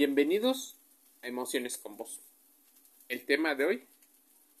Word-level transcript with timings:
Bienvenidos 0.00 0.76
a 1.20 1.26
Emociones 1.26 1.76
con 1.76 1.98
Vos. 1.98 2.20
El 3.10 3.26
tema 3.26 3.54
de 3.54 3.66
hoy, 3.66 3.84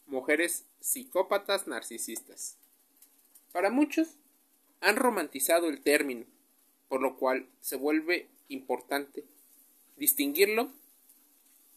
mujeres 0.06 0.66
psicópatas 0.80 1.66
narcisistas. 1.66 2.58
Para 3.50 3.70
muchos, 3.70 4.08
han 4.82 4.96
romantizado 4.96 5.70
el 5.70 5.80
término, 5.80 6.26
por 6.90 7.00
lo 7.00 7.16
cual 7.16 7.48
se 7.62 7.76
vuelve 7.76 8.28
importante 8.48 9.24
distinguirlo 9.96 10.70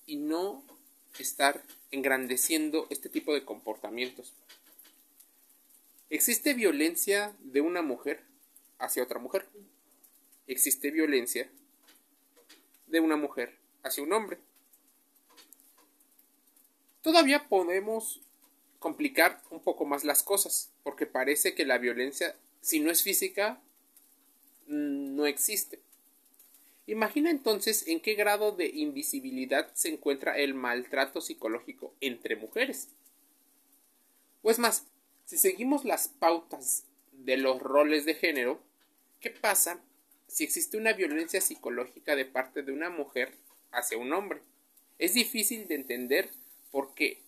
y 0.05 0.17
no 0.17 0.61
estar 1.17 1.63
engrandeciendo 1.91 2.87
este 2.89 3.07
tipo 3.07 3.33
de 3.33 3.45
comportamientos. 3.45 4.33
Existe 6.09 6.53
violencia 6.53 7.33
de 7.39 7.61
una 7.61 7.81
mujer 7.81 8.25
hacia 8.77 9.03
otra 9.03 9.19
mujer. 9.19 9.47
Existe 10.47 10.91
violencia 10.91 11.49
de 12.93 12.99
una 12.99 13.17
mujer 13.17 13.57
hacia 13.81 14.03
un 14.03 14.13
hombre. 14.13 14.37
Todavía 17.01 17.49
podemos 17.49 18.21
complicar 18.77 19.41
un 19.49 19.61
poco 19.61 19.83
más 19.83 20.03
las 20.03 20.21
cosas, 20.21 20.71
porque 20.83 21.07
parece 21.07 21.55
que 21.55 21.65
la 21.65 21.79
violencia, 21.79 22.35
si 22.61 22.79
no 22.79 22.91
es 22.91 23.01
física, 23.01 23.59
no 24.67 25.25
existe. 25.25 25.81
Imagina 26.85 27.31
entonces 27.31 27.87
en 27.87 27.99
qué 27.99 28.13
grado 28.13 28.51
de 28.51 28.67
invisibilidad 28.67 29.73
se 29.73 29.89
encuentra 29.89 30.37
el 30.37 30.53
maltrato 30.53 31.19
psicológico 31.19 31.95
entre 31.99 32.35
mujeres. 32.35 32.89
Pues 34.43 34.59
más, 34.59 34.85
si 35.25 35.37
seguimos 35.39 35.83
las 35.83 36.09
pautas 36.09 36.85
de 37.11 37.37
los 37.37 37.59
roles 37.59 38.05
de 38.05 38.13
género, 38.13 38.61
¿qué 39.19 39.31
pasa 39.31 39.81
si 40.27 40.43
existe 40.43 40.77
una 40.77 40.93
violencia 40.93 41.41
psicológica 41.41 42.15
de 42.15 42.25
parte 42.25 42.63
de 42.63 42.71
una 42.71 42.89
mujer 42.89 43.35
hacia 43.71 43.97
un 43.97 44.13
hombre? 44.13 44.41
Es 44.99 45.13
difícil 45.13 45.67
de 45.67 45.75
entender 45.75 46.31
porque 46.71 47.21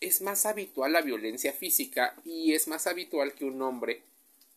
es 0.00 0.22
más 0.22 0.46
habitual 0.46 0.92
la 0.92 1.02
violencia 1.02 1.52
física 1.52 2.16
y 2.24 2.54
es 2.54 2.68
más 2.68 2.86
habitual 2.86 3.34
que 3.34 3.44
un 3.44 3.60
hombre, 3.62 4.02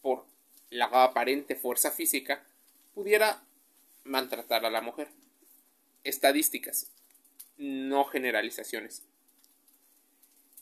por 0.02 0.26
la 0.70 0.86
aparente 0.86 1.56
fuerza 1.56 1.92
física, 1.92 2.44
pudiera 2.94 3.44
maltratar 4.04 4.66
a 4.66 4.72
la 4.72 4.82
mujer. 4.82 5.10
Estadísticas, 6.04 6.92
no 7.58 8.06
generalizaciones. 8.06 9.04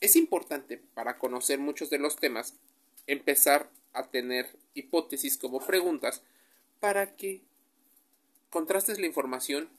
Es 0.00 0.16
importante 0.16 0.78
para 0.94 1.18
conocer 1.18 1.58
muchos 1.58 1.88
de 1.90 1.98
los 1.98 2.16
temas 2.16 2.54
empezar 3.06 3.70
a 3.92 4.10
tener 4.10 4.50
hipótesis 4.74 5.36
como 5.36 5.64
preguntas 5.64 6.22
para 6.82 7.14
que 7.14 7.44
contrastes 8.50 8.98
la 8.98 9.06
información 9.06 9.70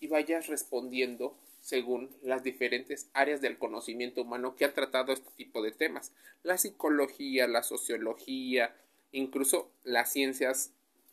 y 0.00 0.08
vayas 0.08 0.48
respondiendo 0.48 1.38
según 1.60 2.10
las 2.20 2.42
diferentes 2.42 3.08
áreas 3.12 3.40
del 3.40 3.58
conocimiento 3.58 4.22
humano 4.22 4.56
que 4.56 4.64
han 4.64 4.74
tratado 4.74 5.12
este 5.12 5.30
tipo 5.36 5.62
de 5.62 5.70
temas. 5.70 6.10
La 6.42 6.58
psicología, 6.58 7.46
la 7.46 7.62
sociología, 7.62 8.74
incluso 9.12 9.70
las 9.84 10.10
ciencias 10.12 10.72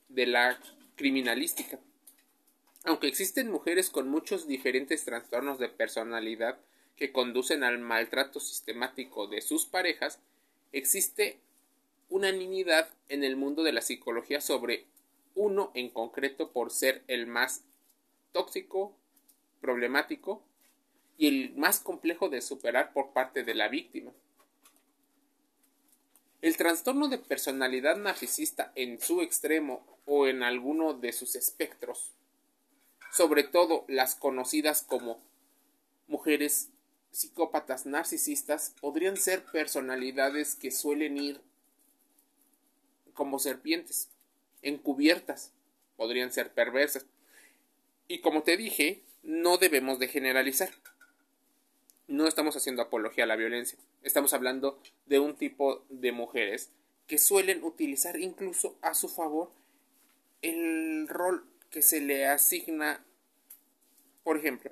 de 0.09 0.25
la 0.25 0.59
criminalística. 0.95 1.79
Aunque 2.83 3.05
existen 3.07 3.51
mujeres 3.51 3.91
con 3.91 4.09
muchos 4.09 4.47
diferentes 4.47 5.05
trastornos 5.05 5.59
de 5.59 5.69
personalidad 5.69 6.57
que 6.95 7.11
conducen 7.11 7.63
al 7.63 7.77
maltrato 7.77 8.39
sistemático 8.39 9.27
de 9.27 9.41
sus 9.41 9.67
parejas, 9.67 10.19
existe 10.71 11.39
unanimidad 12.11 12.89
en 13.07 13.23
el 13.23 13.37
mundo 13.37 13.63
de 13.63 13.71
la 13.71 13.81
psicología 13.81 14.41
sobre 14.41 14.85
uno 15.33 15.71
en 15.73 15.89
concreto 15.89 16.51
por 16.51 16.69
ser 16.69 17.03
el 17.07 17.25
más 17.25 17.63
tóxico, 18.33 18.93
problemático 19.61 20.43
y 21.17 21.27
el 21.27 21.55
más 21.55 21.79
complejo 21.79 22.27
de 22.29 22.41
superar 22.41 22.91
por 22.91 23.13
parte 23.13 23.43
de 23.43 23.55
la 23.55 23.69
víctima. 23.69 24.11
El 26.41 26.57
trastorno 26.57 27.07
de 27.07 27.17
personalidad 27.17 27.95
narcisista 27.95 28.73
en 28.75 28.99
su 28.99 29.21
extremo 29.21 29.85
o 30.05 30.27
en 30.27 30.43
alguno 30.43 30.93
de 30.93 31.13
sus 31.13 31.35
espectros, 31.35 32.11
sobre 33.13 33.43
todo 33.43 33.85
las 33.87 34.15
conocidas 34.15 34.81
como 34.81 35.23
mujeres 36.07 36.71
psicópatas 37.11 37.85
narcisistas, 37.85 38.75
podrían 38.81 39.15
ser 39.15 39.45
personalidades 39.45 40.55
que 40.55 40.71
suelen 40.71 41.17
ir 41.17 41.50
como 43.13 43.39
serpientes, 43.39 44.09
encubiertas, 44.61 45.53
podrían 45.97 46.31
ser 46.31 46.51
perversas. 46.53 47.05
Y 48.07 48.19
como 48.19 48.43
te 48.43 48.57
dije, 48.57 49.01
no 49.23 49.57
debemos 49.57 49.99
de 49.99 50.07
generalizar. 50.07 50.69
No 52.07 52.27
estamos 52.27 52.55
haciendo 52.57 52.81
apología 52.81 53.23
a 53.23 53.27
la 53.27 53.35
violencia. 53.35 53.77
Estamos 54.03 54.33
hablando 54.33 54.81
de 55.05 55.19
un 55.19 55.35
tipo 55.35 55.85
de 55.89 56.11
mujeres 56.11 56.71
que 57.07 57.17
suelen 57.17 57.63
utilizar 57.63 58.19
incluso 58.19 58.77
a 58.81 58.93
su 58.93 59.07
favor 59.09 59.51
el 60.41 61.07
rol 61.07 61.45
que 61.69 61.81
se 61.81 62.01
le 62.01 62.25
asigna, 62.25 63.03
por 64.23 64.37
ejemplo, 64.37 64.71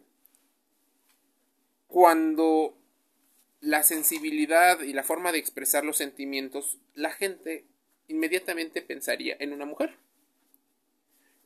cuando 1.88 2.78
la 3.62 3.84
sensibilidad 3.84 4.82
y 4.82 4.94
la 4.94 5.04
forma 5.04 5.32
de 5.32 5.40
expresar 5.40 5.84
los 5.84 5.98
sentimientos, 5.98 6.78
la 6.94 7.12
gente 7.12 7.66
inmediatamente 8.09 8.81
pensaría 8.81 9.38
en 9.40 9.53
una 9.53 9.66
mujer. 9.66 9.96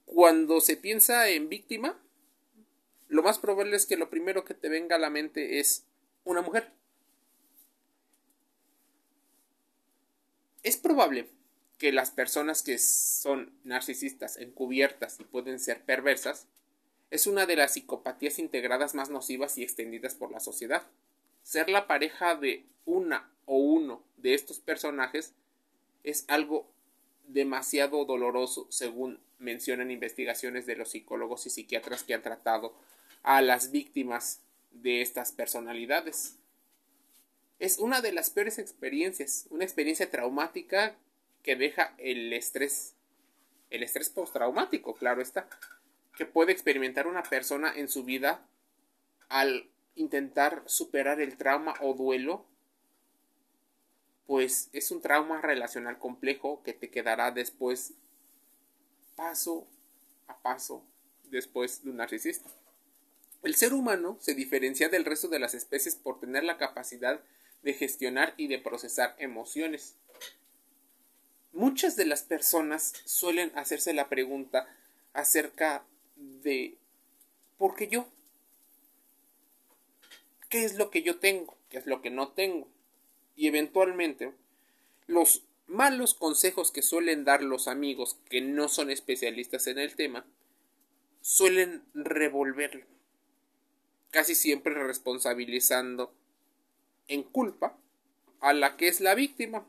Cuando 0.05 0.59
se 0.59 0.75
piensa 0.75 1.29
en 1.29 1.49
víctima, 1.49 2.01
lo 3.07 3.21
más 3.21 3.37
probable 3.37 3.75
es 3.75 3.85
que 3.85 3.97
lo 3.97 4.09
primero 4.09 4.43
que 4.43 4.55
te 4.55 4.69
venga 4.69 4.95
a 4.95 4.99
la 4.99 5.11
mente 5.11 5.59
es 5.59 5.85
una 6.23 6.41
mujer. 6.41 6.71
Es 10.63 10.77
probable 10.77 11.29
que 11.77 11.91
las 11.91 12.11
personas 12.11 12.63
que 12.63 12.77
son 12.77 13.53
narcisistas, 13.63 14.37
encubiertas 14.37 15.19
y 15.19 15.25
pueden 15.25 15.59
ser 15.59 15.83
perversas, 15.83 16.47
es 17.11 17.27
una 17.27 17.45
de 17.45 17.57
las 17.57 17.73
psicopatías 17.73 18.39
integradas 18.39 18.95
más 18.95 19.09
nocivas 19.09 19.57
y 19.57 19.63
extendidas 19.63 20.15
por 20.15 20.31
la 20.31 20.39
sociedad. 20.39 20.83
Ser 21.43 21.69
la 21.69 21.85
pareja 21.85 22.35
de 22.35 22.65
una 22.85 23.29
o 23.45 23.57
uno 23.57 24.03
de 24.17 24.33
estos 24.33 24.59
personajes 24.59 25.33
es 26.03 26.25
algo 26.27 26.69
demasiado 27.27 28.05
doloroso, 28.05 28.67
según 28.69 29.19
mencionan 29.39 29.91
investigaciones 29.91 30.65
de 30.65 30.75
los 30.75 30.91
psicólogos 30.91 31.45
y 31.45 31.49
psiquiatras 31.49 32.03
que 32.03 32.13
han 32.13 32.21
tratado 32.21 32.73
a 33.23 33.41
las 33.41 33.71
víctimas 33.71 34.41
de 34.71 35.01
estas 35.01 35.31
personalidades. 35.31 36.37
Es 37.59 37.77
una 37.77 38.01
de 38.01 38.11
las 38.11 38.29
peores 38.29 38.59
experiencias, 38.59 39.47
una 39.49 39.63
experiencia 39.63 40.09
traumática 40.09 40.97
que 41.43 41.55
deja 41.55 41.93
el 41.97 42.33
estrés, 42.33 42.95
el 43.69 43.83
estrés 43.83 44.09
postraumático, 44.09 44.95
claro 44.95 45.21
está, 45.21 45.47
que 46.17 46.25
puede 46.25 46.51
experimentar 46.51 47.07
una 47.07 47.23
persona 47.23 47.73
en 47.75 47.87
su 47.87 48.03
vida 48.03 48.45
al 49.29 49.69
intentar 49.95 50.63
superar 50.65 51.21
el 51.21 51.37
trauma 51.37 51.73
o 51.81 51.93
duelo, 51.93 52.45
pues 54.27 54.69
es 54.73 54.91
un 54.91 55.01
trauma 55.01 55.41
relacional 55.41 55.99
complejo 55.99 56.61
que 56.63 56.73
te 56.73 56.89
quedará 56.89 57.31
después 57.31 57.93
paso 59.15 59.67
a 60.27 60.41
paso 60.41 60.83
después 61.29 61.83
de 61.83 61.89
un 61.89 61.97
narcisista. 61.97 62.49
El 63.41 63.55
ser 63.55 63.73
humano 63.73 64.17
se 64.21 64.35
diferencia 64.35 64.87
del 64.87 65.03
resto 65.03 65.27
de 65.27 65.39
las 65.39 65.53
especies 65.53 65.95
por 65.95 66.19
tener 66.19 66.43
la 66.43 66.57
capacidad 66.57 67.21
de 67.61 67.73
gestionar 67.73 68.33
y 68.37 68.47
de 68.47 68.59
procesar 68.59 69.15
emociones. 69.19 69.95
Muchas 71.51 71.95
de 71.95 72.05
las 72.05 72.23
personas 72.23 72.93
suelen 73.05 73.51
hacerse 73.55 73.93
la 73.93 74.09
pregunta 74.09 74.67
acerca 75.13 75.85
de 76.15 76.77
¿por 77.57 77.75
qué 77.75 77.87
yo? 77.87 78.07
¿Qué 80.49 80.63
es 80.65 80.75
lo 80.75 80.89
que 80.89 81.03
yo 81.03 81.19
tengo? 81.19 81.57
¿Qué 81.69 81.79
es 81.79 81.85
lo 81.85 82.01
que 82.01 82.09
no 82.09 82.29
tengo? 82.29 82.67
Y 83.35 83.47
eventualmente 83.47 84.33
los 85.07 85.43
malos 85.67 86.13
consejos 86.13 86.71
que 86.71 86.81
suelen 86.81 87.25
dar 87.25 87.41
los 87.41 87.67
amigos 87.67 88.17
que 88.29 88.41
no 88.41 88.67
son 88.67 88.89
especialistas 88.89 89.67
en 89.67 89.79
el 89.79 89.95
tema 89.95 90.25
suelen 91.21 91.83
revolverlo, 91.93 92.85
casi 94.11 94.35
siempre 94.35 94.73
responsabilizando 94.73 96.13
en 97.07 97.23
culpa 97.23 97.77
a 98.39 98.53
la 98.53 98.75
que 98.75 98.87
es 98.87 98.99
la 98.99 99.15
víctima. 99.15 99.65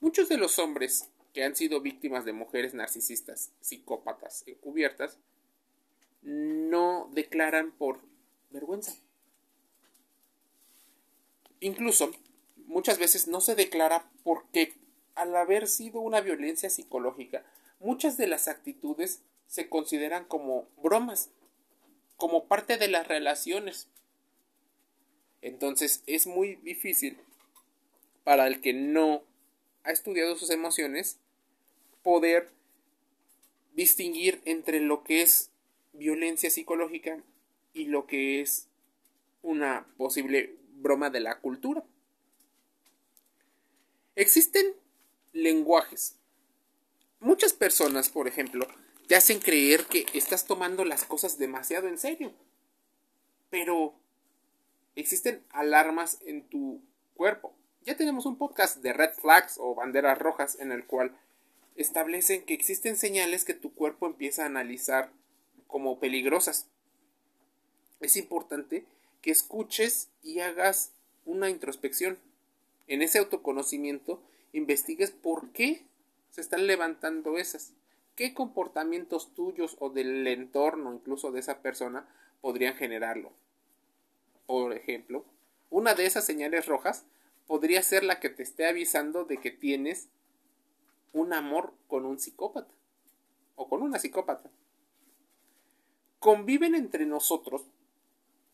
Muchos 0.00 0.28
de 0.28 0.38
los 0.38 0.58
hombres 0.58 1.10
que 1.34 1.44
han 1.44 1.54
sido 1.54 1.82
víctimas 1.82 2.24
de 2.24 2.32
mujeres 2.32 2.72
narcisistas, 2.72 3.52
psicópatas, 3.60 4.44
encubiertas, 4.46 5.18
no 6.22 7.10
declaran 7.12 7.72
por 7.72 8.00
vergüenza. 8.50 8.96
Incluso, 11.60 12.10
muchas 12.66 12.98
veces 12.98 13.28
no 13.28 13.40
se 13.40 13.54
declara 13.54 14.10
porque 14.22 14.74
al 15.14 15.34
haber 15.34 15.66
sido 15.66 16.00
una 16.00 16.20
violencia 16.20 16.70
psicológica, 16.70 17.44
muchas 17.80 18.16
de 18.16 18.26
las 18.26 18.48
actitudes 18.48 19.22
se 19.46 19.68
consideran 19.68 20.24
como 20.24 20.68
bromas, 20.82 21.30
como 22.16 22.46
parte 22.46 22.76
de 22.76 22.88
las 22.88 23.06
relaciones. 23.06 23.88
Entonces 25.40 26.02
es 26.06 26.26
muy 26.26 26.56
difícil 26.56 27.18
para 28.24 28.46
el 28.46 28.60
que 28.60 28.72
no 28.72 29.22
ha 29.84 29.92
estudiado 29.92 30.36
sus 30.36 30.50
emociones 30.50 31.18
poder 32.02 32.50
distinguir 33.74 34.40
entre 34.44 34.80
lo 34.80 35.04
que 35.04 35.22
es 35.22 35.50
violencia 35.92 36.50
psicológica 36.50 37.22
y 37.72 37.84
lo 37.84 38.06
que 38.06 38.40
es 38.40 38.68
una 39.42 39.86
posible 39.96 40.56
broma 40.74 41.10
de 41.10 41.20
la 41.20 41.38
cultura. 41.38 41.84
Existen 44.16 44.74
lenguajes. 45.34 46.16
Muchas 47.20 47.52
personas, 47.52 48.08
por 48.08 48.28
ejemplo, 48.28 48.66
te 49.08 49.14
hacen 49.14 49.40
creer 49.40 49.84
que 49.84 50.06
estás 50.14 50.46
tomando 50.46 50.86
las 50.86 51.04
cosas 51.04 51.36
demasiado 51.36 51.86
en 51.86 51.98
serio. 51.98 52.32
Pero 53.50 53.94
existen 54.94 55.44
alarmas 55.50 56.18
en 56.24 56.48
tu 56.48 56.80
cuerpo. 57.12 57.54
Ya 57.82 57.98
tenemos 57.98 58.24
un 58.24 58.38
podcast 58.38 58.78
de 58.78 58.94
red 58.94 59.12
flags 59.20 59.58
o 59.58 59.74
banderas 59.74 60.18
rojas 60.18 60.58
en 60.60 60.72
el 60.72 60.86
cual 60.86 61.14
establecen 61.74 62.42
que 62.46 62.54
existen 62.54 62.96
señales 62.96 63.44
que 63.44 63.52
tu 63.52 63.74
cuerpo 63.74 64.06
empieza 64.06 64.44
a 64.44 64.46
analizar 64.46 65.12
como 65.66 66.00
peligrosas. 66.00 66.68
Es 68.00 68.16
importante 68.16 68.86
que 69.20 69.30
escuches 69.30 70.08
y 70.22 70.40
hagas 70.40 70.92
una 71.26 71.50
introspección. 71.50 72.18
En 72.86 73.02
ese 73.02 73.18
autoconocimiento 73.18 74.22
investigues 74.52 75.10
por 75.10 75.50
qué 75.50 75.86
se 76.30 76.40
están 76.40 76.66
levantando 76.66 77.38
esas. 77.38 77.72
¿Qué 78.14 78.32
comportamientos 78.32 79.34
tuyos 79.34 79.76
o 79.78 79.90
del 79.90 80.26
entorno, 80.26 80.94
incluso 80.94 81.32
de 81.32 81.40
esa 81.40 81.60
persona, 81.60 82.08
podrían 82.40 82.74
generarlo? 82.74 83.32
Por 84.46 84.72
ejemplo, 84.72 85.24
una 85.70 85.94
de 85.94 86.06
esas 86.06 86.24
señales 86.24 86.66
rojas 86.66 87.04
podría 87.46 87.82
ser 87.82 88.04
la 88.04 88.20
que 88.20 88.30
te 88.30 88.42
esté 88.42 88.66
avisando 88.66 89.24
de 89.24 89.38
que 89.38 89.50
tienes 89.50 90.08
un 91.12 91.32
amor 91.32 91.74
con 91.88 92.04
un 92.06 92.18
psicópata 92.18 92.72
o 93.56 93.68
con 93.68 93.82
una 93.82 93.98
psicópata. 93.98 94.50
Conviven 96.18 96.74
entre 96.74 97.06
nosotros 97.06 97.62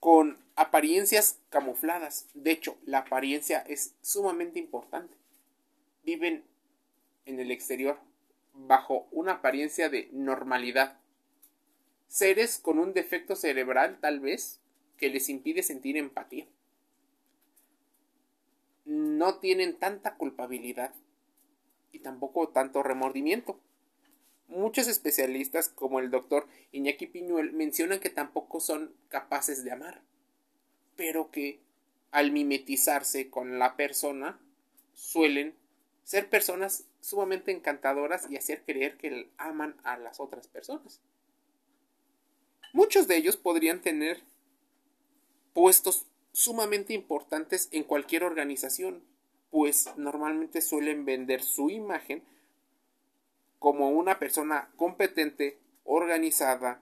con 0.01 0.42
apariencias 0.57 1.41
camufladas. 1.51 2.29
De 2.35 2.51
hecho, 2.51 2.77
la 2.85 2.99
apariencia 2.99 3.61
es 3.61 3.95
sumamente 4.03 4.59
importante. 4.59 5.17
Viven 6.03 6.45
en 7.25 7.41
el 7.41 7.51
exterior 7.51 7.99
bajo 8.53 9.09
una 9.11 9.33
apariencia 9.33 9.89
de 9.89 10.09
normalidad. 10.13 10.99
Seres 12.09 12.59
con 12.59 12.79
un 12.79 12.93
defecto 12.93 13.37
cerebral 13.37 13.99
tal 14.01 14.21
vez 14.21 14.61
que 14.99 15.09
les 15.09 15.29
impide 15.29 15.63
sentir 15.63 15.97
empatía. 15.97 16.47
No 18.85 19.39
tienen 19.39 19.79
tanta 19.79 20.17
culpabilidad 20.17 20.95
y 21.93 22.01
tampoco 22.01 22.49
tanto 22.49 22.83
remordimiento. 22.83 23.59
Muchos 24.49 24.87
especialistas, 24.87 25.69
como 25.69 26.01
el 26.01 26.11
doctor 26.11 26.47
Iñaki 26.73 27.07
Piñuel, 27.07 27.53
mencionan 27.53 28.01
que 28.01 28.11
tampoco 28.11 28.61
son 28.61 28.95
capaces 29.09 29.65
de 29.65 29.71
amar, 29.71 30.03
pero 30.97 31.31
que 31.31 31.61
al 32.11 32.31
mimetizarse 32.31 33.31
con 33.31 33.59
la 33.59 33.77
persona 33.77 34.39
suelen 34.93 35.55
ser 36.05 36.29
personas 36.29 36.85
sumamente 37.01 37.53
encantadoras 37.53 38.31
y 38.31 38.37
hacer 38.37 38.65
creer 38.65 38.97
que 38.97 39.31
aman 39.39 39.77
a 39.83 39.97
las 39.97 40.21
otras 40.21 40.47
personas. 40.47 41.01
Muchos 42.73 43.07
de 43.09 43.17
ellos 43.17 43.37
podrían 43.37 43.81
tener 43.81 44.23
puestos 45.53 46.07
sumamente 46.33 46.95
importantes 46.95 47.69
en 47.73 47.85
cualquier 47.85 48.25
organización, 48.25 49.05
pues 49.51 49.91
normalmente 49.97 50.63
suelen 50.63 51.05
vender 51.05 51.43
su 51.43 51.69
imagen 51.69 52.23
como 53.59 53.91
una 53.91 54.19
persona 54.19 54.71
competente, 54.77 55.59
organizada 55.85 56.81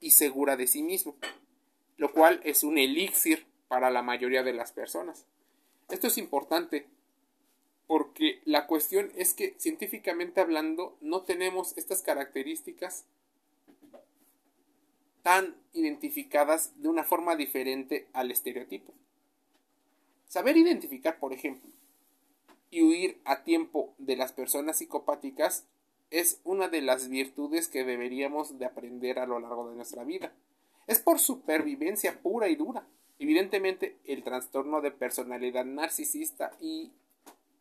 y 0.00 0.10
segura 0.10 0.56
de 0.56 0.66
sí 0.66 0.82
mismo, 0.82 1.16
lo 1.96 2.12
cual 2.12 2.40
es 2.44 2.64
un 2.64 2.78
elixir 2.78 3.46
para 3.68 3.90
la 3.90 4.02
mayoría 4.02 4.42
de 4.42 4.52
las 4.52 4.72
personas. 4.72 5.26
Esto 5.88 6.06
es 6.06 6.18
importante 6.18 6.86
porque 7.86 8.40
la 8.44 8.66
cuestión 8.66 9.10
es 9.16 9.34
que 9.34 9.54
científicamente 9.58 10.40
hablando 10.40 10.96
no 11.00 11.22
tenemos 11.22 11.76
estas 11.76 12.02
características 12.02 13.04
tan 15.22 15.54
identificadas 15.72 16.72
de 16.82 16.88
una 16.88 17.04
forma 17.04 17.36
diferente 17.36 18.08
al 18.12 18.30
estereotipo. 18.30 18.92
Saber 20.26 20.56
identificar, 20.56 21.18
por 21.18 21.32
ejemplo, 21.32 21.70
y 22.70 22.82
huir 22.82 23.20
a 23.24 23.44
tiempo 23.44 23.94
de 23.98 24.16
las 24.16 24.32
personas 24.32 24.78
psicopáticas 24.78 25.66
es 26.10 26.40
una 26.44 26.68
de 26.68 26.80
las 26.80 27.08
virtudes 27.08 27.68
que 27.68 27.84
deberíamos 27.84 28.58
de 28.58 28.64
aprender 28.64 29.18
a 29.18 29.26
lo 29.26 29.38
largo 29.38 29.68
de 29.68 29.76
nuestra 29.76 30.04
vida. 30.04 30.32
Es 30.86 30.98
por 30.98 31.18
supervivencia 31.18 32.20
pura 32.20 32.48
y 32.48 32.56
dura. 32.56 32.86
Evidentemente, 33.18 33.98
el 34.04 34.22
trastorno 34.22 34.80
de 34.80 34.90
personalidad 34.90 35.64
narcisista 35.64 36.52
y 36.60 36.90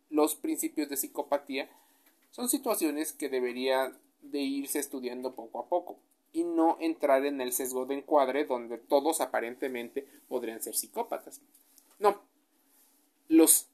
los 0.09 0.35
principios 0.35 0.89
de 0.89 0.97
psicopatía 0.97 1.69
son 2.31 2.49
situaciones 2.49 3.13
que 3.13 3.29
debería 3.29 3.93
de 4.21 4.39
irse 4.39 4.79
estudiando 4.79 5.33
poco 5.35 5.59
a 5.59 5.67
poco 5.67 5.97
y 6.33 6.43
no 6.43 6.77
entrar 6.79 7.25
en 7.25 7.41
el 7.41 7.51
sesgo 7.51 7.85
de 7.85 7.95
encuadre 7.95 8.45
donde 8.45 8.77
todos 8.77 9.21
aparentemente 9.21 10.07
podrían 10.27 10.61
ser 10.61 10.75
psicópatas. 10.75 11.41
No, 11.99 12.21
los 13.27 13.67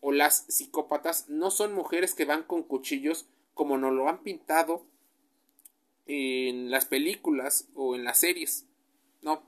o 0.00 0.12
las 0.12 0.44
psicópatas 0.48 1.28
no 1.28 1.50
son 1.50 1.74
mujeres 1.74 2.14
que 2.14 2.24
van 2.24 2.44
con 2.44 2.62
cuchillos 2.62 3.26
como 3.54 3.76
nos 3.78 3.92
lo 3.92 4.08
han 4.08 4.22
pintado 4.22 4.84
en 6.06 6.70
las 6.70 6.84
películas 6.86 7.68
o 7.74 7.96
en 7.96 8.04
las 8.04 8.18
series. 8.18 8.67
No, 9.22 9.42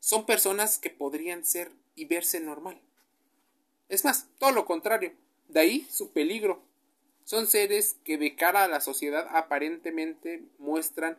son 0.00 0.26
personas 0.26 0.78
que 0.78 0.90
podrían 0.90 1.44
ser 1.44 1.70
y 1.94 2.04
verse 2.04 2.40
normal. 2.40 2.80
Es 3.88 4.04
más, 4.04 4.28
todo 4.38 4.52
lo 4.52 4.64
contrario, 4.64 5.12
de 5.48 5.60
ahí 5.60 5.86
su 5.90 6.12
peligro. 6.12 6.62
Son 7.24 7.46
seres 7.46 7.96
que 8.04 8.16
de 8.16 8.34
cara 8.34 8.64
a 8.64 8.68
la 8.68 8.80
sociedad 8.80 9.28
aparentemente 9.32 10.42
muestran 10.58 11.16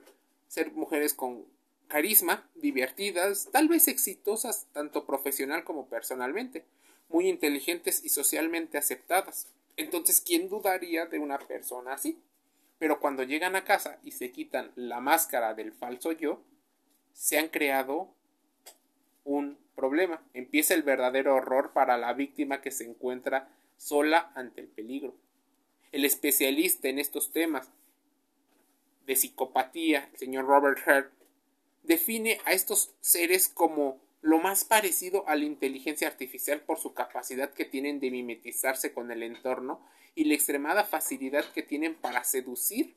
ser 0.48 0.72
mujeres 0.72 1.14
con 1.14 1.46
carisma, 1.88 2.48
divertidas, 2.56 3.50
tal 3.52 3.68
vez 3.68 3.88
exitosas 3.88 4.68
tanto 4.74 5.06
profesional 5.06 5.64
como 5.64 5.88
personalmente, 5.88 6.64
muy 7.10 7.28
inteligentes 7.28 8.04
y 8.04 8.10
socialmente 8.10 8.78
aceptadas. 8.78 9.48
Entonces, 9.78 10.22
¿quién 10.22 10.50
dudaría 10.50 11.06
de 11.06 11.20
una 11.20 11.40
persona 11.40 11.94
así? 11.94 12.20
Pero 12.78 13.00
cuando 13.00 13.24
llegan 13.24 13.56
a 13.56 13.66
casa 13.66 14.00
y 14.04 14.12
se 14.12 14.32
quitan 14.32 14.72
la 14.76 15.00
máscara 15.00 15.54
del 15.54 15.74
falso 15.74 16.12
yo, 16.12 16.42
se 17.20 17.38
han 17.38 17.50
creado 17.50 18.16
un 19.26 19.58
problema. 19.76 20.24
Empieza 20.34 20.74
el 20.74 20.84
verdadero 20.84 21.36
horror 21.36 21.74
para 21.74 21.98
la 21.98 22.14
víctima 22.14 22.62
que 22.62 22.72
se 22.72 22.86
encuentra 22.86 23.50
sola 23.76 24.32
ante 24.36 24.62
el 24.62 24.68
peligro. 24.68 25.14
El 25.92 26.06
especialista 26.06 26.88
en 26.88 26.98
estos 26.98 27.34
temas 27.34 27.68
de 29.06 29.18
psicopatía, 29.18 30.08
el 30.14 30.18
señor 30.18 30.46
Robert 30.46 30.80
Hurt, 30.88 31.12
define 31.84 32.40
a 32.46 32.54
estos 32.54 32.96
seres 33.02 33.50
como 33.50 34.00
lo 34.22 34.40
más 34.40 34.64
parecido 34.64 35.28
a 35.28 35.36
la 35.36 35.44
inteligencia 35.44 36.08
artificial 36.08 36.62
por 36.62 36.80
su 36.80 36.94
capacidad 36.94 37.54
que 37.54 37.66
tienen 37.66 38.00
de 38.00 38.12
mimetizarse 38.12 38.94
con 38.94 39.12
el 39.12 39.24
entorno 39.24 39.86
y 40.16 40.24
la 40.24 40.36
extremada 40.36 40.86
facilidad 40.86 41.44
que 41.52 41.64
tienen 41.64 41.96
para 41.96 42.24
seducir 42.24 42.96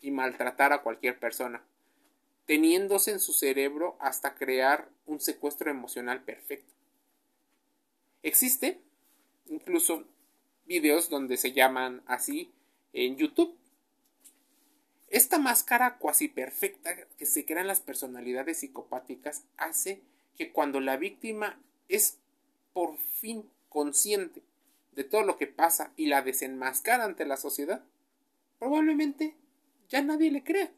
y 0.00 0.12
maltratar 0.12 0.72
a 0.72 0.82
cualquier 0.82 1.18
persona, 1.18 1.62
teniéndose 2.46 3.12
en 3.12 3.20
su 3.20 3.32
cerebro 3.32 3.96
hasta 4.00 4.34
crear 4.34 4.88
un 5.06 5.20
secuestro 5.20 5.70
emocional 5.70 6.22
perfecto. 6.22 6.72
Existe 8.22 8.80
incluso 9.46 10.04
videos 10.66 11.08
donde 11.08 11.36
se 11.36 11.52
llaman 11.52 12.02
así 12.06 12.52
en 12.92 13.16
YouTube 13.16 13.60
esta 15.10 15.40
máscara 15.40 15.98
cuasi 15.98 16.28
perfecta 16.28 16.94
que 17.18 17.26
se 17.26 17.44
crean 17.44 17.66
las 17.66 17.80
personalidades 17.80 18.60
psicopáticas 18.60 19.44
hace 19.56 20.00
que 20.36 20.52
cuando 20.52 20.78
la 20.78 20.96
víctima 20.96 21.60
es 21.88 22.18
por 22.72 22.96
fin 22.96 23.50
consciente 23.68 24.40
de 24.92 25.02
todo 25.02 25.22
lo 25.24 25.36
que 25.36 25.48
pasa 25.48 25.92
y 25.96 26.06
la 26.06 26.22
desenmascara 26.22 27.04
ante 27.04 27.24
la 27.24 27.36
sociedad, 27.36 27.84
probablemente 28.60 29.34
ya 29.88 30.00
nadie 30.00 30.30
le 30.30 30.44
crea. 30.44 30.70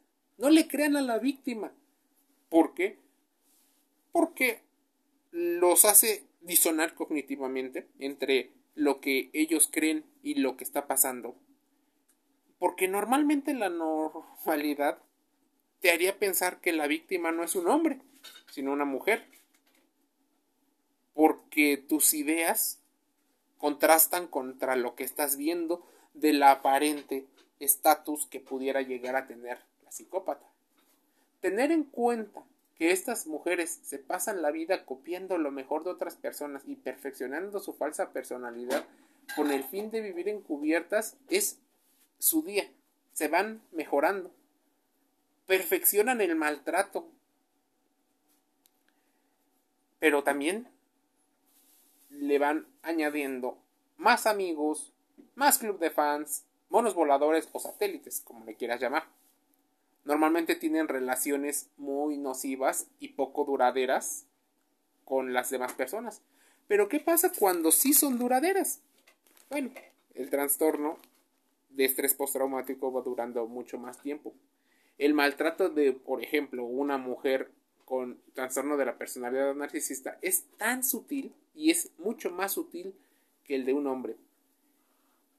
No 0.43 0.51
le 0.51 0.67
crean 0.67 0.95
a 0.95 1.01
la 1.01 1.17
víctima. 1.17 1.73
¿Por 2.49 2.75
qué? 2.75 2.99
Porque 4.11 4.61
los 5.31 5.85
hace 5.85 6.27
disonar 6.41 6.93
cognitivamente 6.93 7.87
entre 7.97 8.51
lo 8.75 9.01
que 9.01 9.31
ellos 9.33 9.67
creen 9.71 10.05
y 10.21 10.35
lo 10.35 10.55
que 10.55 10.63
está 10.63 10.85
pasando 10.85 11.35
porque 12.63 12.87
normalmente 12.87 13.53
la 13.53 13.67
normalidad 13.67 14.97
te 15.81 15.91
haría 15.91 16.17
pensar 16.17 16.61
que 16.61 16.71
la 16.71 16.87
víctima 16.87 17.33
no 17.33 17.43
es 17.43 17.55
un 17.55 17.67
hombre, 17.67 17.99
sino 18.51 18.71
una 18.71 18.85
mujer. 18.85 19.27
Porque 21.13 21.75
tus 21.75 22.13
ideas 22.13 22.81
contrastan 23.57 24.27
contra 24.27 24.77
lo 24.77 24.95
que 24.95 25.03
estás 25.03 25.35
viendo 25.35 25.85
del 26.13 26.41
aparente 26.41 27.27
estatus 27.59 28.27
que 28.27 28.39
pudiera 28.39 28.81
llegar 28.81 29.17
a 29.17 29.27
tener 29.27 29.59
psicópata. 29.93 30.45
Tener 31.39 31.71
en 31.71 31.83
cuenta 31.83 32.43
que 32.75 32.91
estas 32.91 33.27
mujeres 33.27 33.79
se 33.83 33.99
pasan 33.99 34.41
la 34.41 34.51
vida 34.51 34.85
copiando 34.85 35.37
lo 35.37 35.51
mejor 35.51 35.83
de 35.83 35.91
otras 35.91 36.15
personas 36.15 36.63
y 36.65 36.75
perfeccionando 36.75 37.59
su 37.59 37.73
falsa 37.73 38.11
personalidad 38.11 38.85
con 39.35 39.51
el 39.51 39.63
fin 39.63 39.91
de 39.91 40.01
vivir 40.01 40.29
encubiertas 40.29 41.17
es 41.29 41.59
su 42.17 42.43
día. 42.43 42.69
Se 43.13 43.27
van 43.27 43.61
mejorando. 43.71 44.31
Perfeccionan 45.45 46.21
el 46.21 46.35
maltrato. 46.35 47.07
Pero 49.99 50.23
también 50.23 50.67
le 52.09 52.39
van 52.39 52.67
añadiendo 52.81 53.57
más 53.97 54.25
amigos, 54.25 54.91
más 55.35 55.57
club 55.59 55.79
de 55.79 55.89
fans, 55.89 56.45
monos 56.69 56.95
voladores 56.95 57.47
o 57.53 57.59
satélites, 57.59 58.21
como 58.21 58.45
le 58.45 58.55
quieras 58.55 58.81
llamar. 58.81 59.05
Normalmente 60.05 60.55
tienen 60.55 60.87
relaciones 60.87 61.69
muy 61.77 62.17
nocivas 62.17 62.87
y 62.99 63.09
poco 63.09 63.45
duraderas 63.45 64.25
con 65.05 65.33
las 65.33 65.49
demás 65.49 65.73
personas. 65.73 66.21
Pero 66.67 66.89
¿qué 66.89 66.99
pasa 66.99 67.31
cuando 67.37 67.71
sí 67.71 67.93
son 67.93 68.17
duraderas? 68.17 68.81
Bueno, 69.49 69.71
el 70.15 70.29
trastorno 70.29 70.97
de 71.69 71.85
estrés 71.85 72.13
postraumático 72.13 72.91
va 72.91 73.01
durando 73.01 73.45
mucho 73.47 73.77
más 73.77 74.01
tiempo. 74.01 74.33
El 74.97 75.13
maltrato 75.13 75.69
de, 75.69 75.93
por 75.93 76.23
ejemplo, 76.23 76.63
una 76.65 76.97
mujer 76.97 77.49
con 77.85 78.19
trastorno 78.33 78.77
de 78.77 78.85
la 78.85 78.97
personalidad 78.97 79.53
narcisista 79.55 80.17
es 80.21 80.45
tan 80.57 80.83
sutil 80.83 81.33
y 81.53 81.71
es 81.71 81.91
mucho 81.97 82.31
más 82.31 82.53
sutil 82.53 82.93
que 83.43 83.55
el 83.55 83.65
de 83.65 83.73
un 83.73 83.87
hombre. 83.87 84.15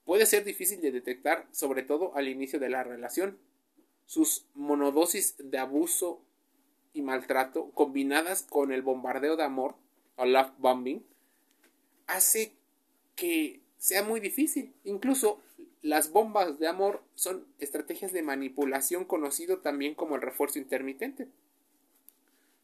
Puede 0.05 0.25
ser 0.25 0.43
difícil 0.43 0.81
de 0.81 0.91
detectar, 0.91 1.47
sobre 1.51 1.83
todo 1.83 2.15
al 2.15 2.27
inicio 2.27 2.59
de 2.59 2.69
la 2.69 2.83
relación. 2.83 3.37
Sus 4.05 4.45
monodosis 4.53 5.35
de 5.37 5.57
abuso 5.57 6.21
y 6.93 7.01
maltrato, 7.01 7.71
combinadas 7.71 8.43
con 8.43 8.71
el 8.71 8.81
bombardeo 8.81 9.35
de 9.35 9.43
amor, 9.43 9.75
o 10.15 10.25
love 10.25 10.51
bombing, 10.57 11.05
hace 12.07 12.53
que 13.15 13.61
sea 13.77 14.03
muy 14.03 14.19
difícil. 14.19 14.73
Incluso 14.83 15.41
las 15.81 16.11
bombas 16.11 16.57
de 16.57 16.67
amor 16.67 17.03
son 17.13 17.45
estrategias 17.59 18.13
de 18.13 18.23
manipulación 18.23 19.05
conocido 19.05 19.59
también 19.59 19.93
como 19.93 20.15
el 20.15 20.21
refuerzo 20.21 20.57
intermitente. 20.59 21.27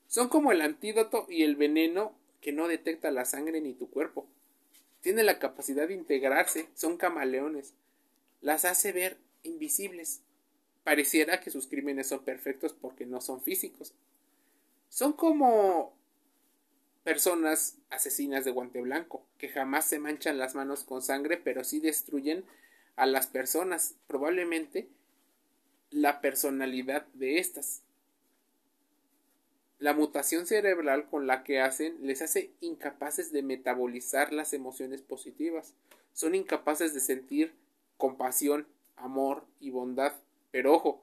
Son 0.07 0.27
como 0.27 0.51
el 0.51 0.61
antídoto 0.61 1.25
y 1.29 1.43
el 1.43 1.55
veneno 1.55 2.13
que 2.41 2.51
no 2.51 2.67
detecta 2.67 3.11
la 3.11 3.25
sangre 3.25 3.61
ni 3.61 3.73
tu 3.73 3.89
cuerpo. 3.89 4.27
Tiene 5.01 5.23
la 5.23 5.39
capacidad 5.39 5.87
de 5.87 5.93
integrarse, 5.93 6.67
son 6.73 6.97
camaleones. 6.97 7.73
Las 8.41 8.65
hace 8.65 8.91
ver 8.91 9.17
invisibles. 9.43 10.21
Pareciera 10.83 11.39
que 11.39 11.51
sus 11.51 11.67
crímenes 11.67 12.07
son 12.07 12.23
perfectos 12.23 12.73
porque 12.73 13.05
no 13.05 13.21
son 13.21 13.41
físicos. 13.41 13.93
Son 14.89 15.13
como 15.13 15.95
personas 17.03 17.77
asesinas 17.89 18.45
de 18.45 18.51
guante 18.51 18.81
blanco, 18.81 19.25
que 19.37 19.49
jamás 19.49 19.85
se 19.85 19.99
manchan 19.99 20.37
las 20.37 20.55
manos 20.55 20.83
con 20.83 21.01
sangre, 21.01 21.37
pero 21.37 21.63
sí 21.63 21.79
destruyen 21.79 22.45
a 22.95 23.05
las 23.05 23.27
personas, 23.27 23.95
probablemente 24.07 24.89
la 25.89 26.21
personalidad 26.21 27.05
de 27.13 27.39
estas. 27.39 27.83
La 29.79 29.93
mutación 29.93 30.45
cerebral 30.45 31.09
con 31.09 31.25
la 31.25 31.43
que 31.43 31.59
hacen 31.59 31.97
les 32.05 32.21
hace 32.21 32.51
incapaces 32.61 33.31
de 33.31 33.41
metabolizar 33.41 34.31
las 34.31 34.53
emociones 34.53 35.01
positivas. 35.01 35.73
Son 36.13 36.35
incapaces 36.35 36.93
de 36.93 36.99
sentir 36.99 37.55
compasión, 37.97 38.67
amor 38.95 39.45
y 39.59 39.71
bondad. 39.71 40.13
Pero 40.51 40.73
ojo, 40.73 41.01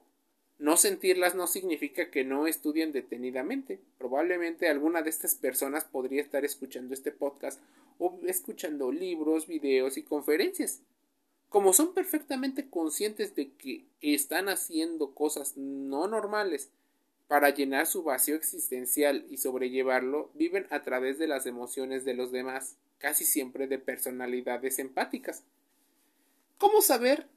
no 0.59 0.75
sentirlas 0.75 1.35
no 1.35 1.47
significa 1.47 2.11
que 2.11 2.25
no 2.25 2.45
estudien 2.45 2.91
detenidamente. 2.91 3.79
Probablemente 3.97 4.67
alguna 4.67 5.01
de 5.01 5.09
estas 5.09 5.35
personas 5.35 5.85
podría 5.85 6.21
estar 6.21 6.43
escuchando 6.43 6.93
este 6.93 7.11
podcast 7.11 7.61
o 7.97 8.19
escuchando 8.27 8.91
libros, 8.91 9.47
videos 9.47 9.97
y 9.97 10.03
conferencias. 10.03 10.81
Como 11.47 11.73
son 11.73 11.93
perfectamente 11.93 12.69
conscientes 12.69 13.35
de 13.35 13.51
que 13.53 13.85
están 14.01 14.49
haciendo 14.49 15.15
cosas 15.15 15.57
no 15.57 16.07
normales 16.07 16.69
para 17.29 17.51
llenar 17.51 17.87
su 17.87 18.03
vacío 18.03 18.35
existencial 18.35 19.25
y 19.29 19.37
sobrellevarlo, 19.37 20.29
viven 20.33 20.67
a 20.71 20.81
través 20.81 21.17
de 21.17 21.27
las 21.27 21.45
emociones 21.45 22.03
de 22.03 22.15
los 22.15 22.31
demás, 22.31 22.75
casi 22.97 23.23
siempre 23.23 23.67
de 23.67 23.79
personalidades 23.79 24.77
empáticas. 24.77 25.43
¿Cómo 26.57 26.81
saber 26.81 27.27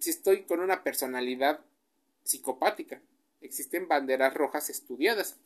si 0.00 0.10
estoy 0.10 0.42
con 0.42 0.60
una 0.60 0.82
personalidad 0.82 1.60
psicopática? 2.24 3.00
Existen 3.40 3.88
banderas 3.88 4.34
rojas 4.34 4.70
estudiadas. 4.70 5.36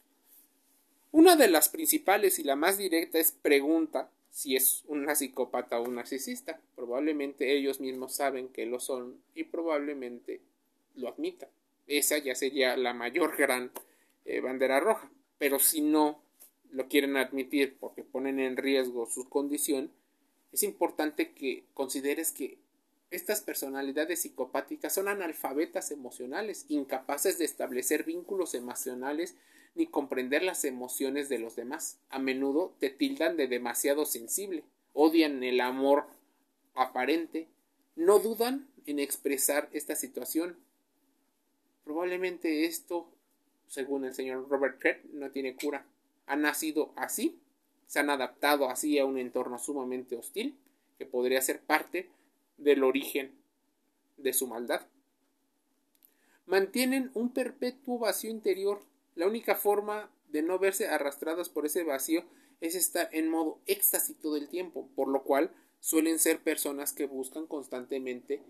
Una 1.12 1.36
de 1.36 1.48
las 1.48 1.68
principales 1.68 2.38
y 2.38 2.44
la 2.44 2.56
más 2.56 2.78
directa 2.78 3.18
es 3.18 3.32
pregunta 3.32 4.10
si 4.30 4.56
es 4.56 4.82
una 4.86 5.14
psicópata 5.14 5.78
o 5.78 5.84
un 5.84 5.96
narcisista. 5.96 6.60
Probablemente 6.74 7.56
ellos 7.56 7.80
mismos 7.80 8.14
saben 8.14 8.48
que 8.48 8.66
lo 8.66 8.80
son 8.80 9.20
y 9.34 9.44
probablemente 9.44 10.40
lo 10.96 11.08
admitan 11.08 11.48
esa 11.86 12.18
ya 12.18 12.34
sería 12.34 12.76
la 12.76 12.94
mayor 12.94 13.36
gran 13.36 13.70
eh, 14.24 14.40
bandera 14.40 14.80
roja. 14.80 15.10
Pero 15.38 15.58
si 15.58 15.80
no 15.80 16.22
lo 16.70 16.88
quieren 16.88 17.16
admitir 17.16 17.76
porque 17.78 18.02
ponen 18.02 18.40
en 18.40 18.56
riesgo 18.56 19.06
su 19.06 19.28
condición, 19.28 19.90
es 20.52 20.62
importante 20.62 21.32
que 21.32 21.64
consideres 21.74 22.32
que 22.32 22.58
estas 23.10 23.40
personalidades 23.40 24.22
psicopáticas 24.22 24.94
son 24.94 25.08
analfabetas 25.08 25.90
emocionales, 25.90 26.66
incapaces 26.68 27.38
de 27.38 27.44
establecer 27.44 28.04
vínculos 28.04 28.54
emocionales 28.54 29.36
ni 29.74 29.86
comprender 29.86 30.42
las 30.42 30.64
emociones 30.64 31.28
de 31.28 31.38
los 31.38 31.56
demás. 31.56 31.98
A 32.10 32.18
menudo 32.18 32.74
te 32.78 32.90
tildan 32.90 33.36
de 33.36 33.48
demasiado 33.48 34.04
sensible, 34.04 34.64
odian 34.92 35.42
el 35.42 35.60
amor 35.60 36.06
aparente, 36.74 37.48
no 37.96 38.18
dudan 38.18 38.68
en 38.86 38.98
expresar 38.98 39.68
esta 39.72 39.96
situación, 39.96 40.56
Probablemente 41.84 42.64
esto, 42.64 43.06
según 43.68 44.04
el 44.04 44.14
señor 44.14 44.48
Robert 44.48 44.80
Trett, 44.80 45.04
no 45.12 45.30
tiene 45.30 45.54
cura. 45.54 45.86
Han 46.26 46.40
nacido 46.40 46.92
así, 46.96 47.38
se 47.86 48.00
han 48.00 48.08
adaptado 48.08 48.70
así 48.70 48.98
a 48.98 49.04
un 49.04 49.18
entorno 49.18 49.58
sumamente 49.58 50.16
hostil, 50.16 50.56
que 50.98 51.04
podría 51.04 51.42
ser 51.42 51.60
parte 51.60 52.08
del 52.56 52.84
origen 52.84 53.32
de 54.16 54.32
su 54.32 54.46
maldad. 54.46 54.86
Mantienen 56.46 57.10
un 57.14 57.32
perpetuo 57.32 57.98
vacío 57.98 58.30
interior. 58.30 58.80
La 59.14 59.26
única 59.26 59.54
forma 59.54 60.10
de 60.28 60.42
no 60.42 60.58
verse 60.58 60.88
arrastrados 60.88 61.48
por 61.48 61.66
ese 61.66 61.84
vacío 61.84 62.24
es 62.60 62.74
estar 62.74 63.08
en 63.12 63.28
modo 63.28 63.58
éxtasis 63.66 64.16
todo 64.18 64.36
el 64.36 64.48
tiempo, 64.48 64.88
por 64.94 65.08
lo 65.08 65.22
cual 65.22 65.50
suelen 65.80 66.18
ser 66.18 66.40
personas 66.40 66.92
que 66.92 67.06
buscan 67.06 67.46
constantemente 67.46 68.42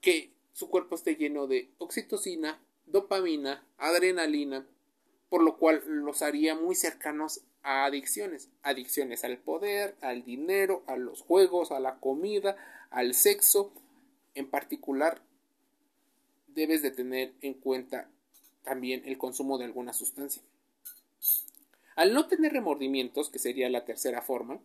que 0.00 0.30
su 0.52 0.68
cuerpo 0.68 0.94
esté 0.94 1.16
lleno 1.16 1.46
de 1.46 1.70
oxitocina, 1.78 2.60
dopamina, 2.86 3.64
adrenalina, 3.78 4.66
por 5.28 5.42
lo 5.42 5.56
cual 5.56 5.82
los 5.86 6.22
haría 6.22 6.54
muy 6.54 6.74
cercanos 6.74 7.42
a 7.62 7.84
adicciones, 7.84 8.48
adicciones 8.62 9.24
al 9.24 9.38
poder, 9.38 9.96
al 10.00 10.24
dinero, 10.24 10.82
a 10.86 10.96
los 10.96 11.22
juegos, 11.22 11.70
a 11.70 11.80
la 11.80 11.98
comida, 11.98 12.56
al 12.90 13.14
sexo. 13.14 13.72
En 14.34 14.48
particular, 14.48 15.22
debes 16.48 16.82
de 16.82 16.90
tener 16.90 17.32
en 17.40 17.54
cuenta 17.54 18.10
también 18.62 19.02
el 19.06 19.18
consumo 19.18 19.58
de 19.58 19.64
alguna 19.64 19.92
sustancia. 19.92 20.42
Al 21.96 22.14
no 22.14 22.28
tener 22.28 22.52
remordimientos, 22.52 23.30
que 23.30 23.38
sería 23.38 23.68
la 23.68 23.84
tercera 23.84 24.22
forma, 24.22 24.60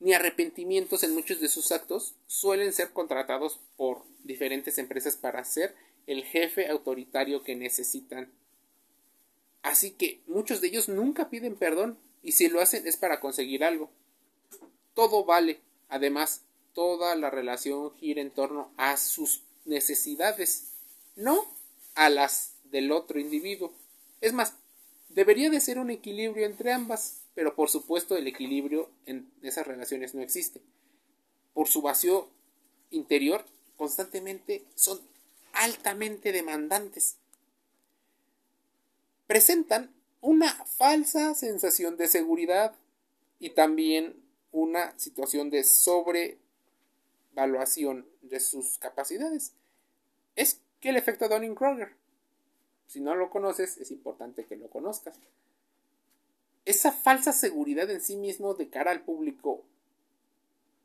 ni 0.00 0.12
arrepentimientos 0.12 1.04
en 1.04 1.14
muchos 1.14 1.40
de 1.40 1.48
sus 1.48 1.72
actos, 1.72 2.14
suelen 2.26 2.72
ser 2.72 2.92
contratados 2.92 3.60
por 3.76 4.04
diferentes 4.24 4.78
empresas 4.78 5.16
para 5.16 5.44
ser 5.44 5.74
el 6.06 6.24
jefe 6.24 6.68
autoritario 6.68 7.42
que 7.42 7.54
necesitan. 7.54 8.32
Así 9.62 9.92
que 9.92 10.20
muchos 10.26 10.60
de 10.60 10.68
ellos 10.68 10.88
nunca 10.88 11.30
piden 11.30 11.56
perdón 11.56 11.98
y 12.22 12.32
si 12.32 12.48
lo 12.48 12.60
hacen 12.60 12.86
es 12.86 12.96
para 12.96 13.20
conseguir 13.20 13.64
algo. 13.64 13.90
Todo 14.94 15.24
vale. 15.24 15.60
Además, 15.88 16.42
toda 16.74 17.14
la 17.16 17.30
relación 17.30 17.94
gira 17.96 18.20
en 18.20 18.30
torno 18.30 18.72
a 18.76 18.96
sus 18.96 19.42
necesidades, 19.64 20.72
no 21.16 21.44
a 21.94 22.10
las 22.10 22.56
del 22.64 22.92
otro 22.92 23.18
individuo. 23.18 23.72
Es 24.20 24.32
más, 24.32 24.54
debería 25.08 25.48
de 25.48 25.60
ser 25.60 25.78
un 25.78 25.90
equilibrio 25.90 26.44
entre 26.44 26.72
ambas, 26.72 27.22
pero 27.34 27.54
por 27.54 27.70
supuesto 27.70 28.16
el 28.16 28.26
equilibrio 28.26 28.90
en 29.06 29.30
esas 29.42 29.66
relaciones 29.66 30.14
no 30.14 30.22
existe. 30.22 30.60
Por 31.52 31.68
su 31.68 31.82
vacío 31.82 32.28
interior 32.90 33.44
constantemente 33.76 34.64
son 34.74 35.00
altamente 35.52 36.32
demandantes. 36.32 37.16
presentan 39.26 39.94
una 40.20 40.52
falsa 40.66 41.34
sensación 41.34 41.96
de 41.96 42.08
seguridad 42.08 42.74
y 43.38 43.50
también 43.50 44.22
una 44.52 44.98
situación 44.98 45.50
de 45.50 45.64
de 47.34 48.40
sus 48.40 48.78
capacidades. 48.78 49.54
Es 50.36 50.60
que 50.80 50.90
el 50.90 50.96
efecto 50.96 51.28
Dunning-Kruger. 51.28 51.94
Si 52.86 53.00
no 53.00 53.14
lo 53.14 53.30
conoces, 53.30 53.78
es 53.78 53.90
importante 53.90 54.44
que 54.44 54.56
lo 54.56 54.68
conozcas. 54.68 55.18
Esa 56.64 56.92
falsa 56.92 57.32
seguridad 57.32 57.90
en 57.90 58.00
sí 58.00 58.16
mismo 58.16 58.54
de 58.54 58.68
cara 58.68 58.90
al 58.90 59.02
público 59.02 59.62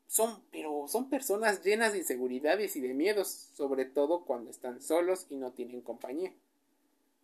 son, 0.06 0.42
pero 0.50 0.86
son 0.88 1.08
personas 1.08 1.62
llenas 1.62 1.92
de 1.92 1.98
inseguridades 1.98 2.74
y 2.76 2.80
de 2.80 2.94
miedos, 2.94 3.28
sobre 3.54 3.84
todo 3.84 4.24
cuando 4.24 4.50
están 4.50 4.82
solos 4.82 5.26
y 5.30 5.36
no 5.36 5.52
tienen 5.52 5.80
compañía. 5.82 6.32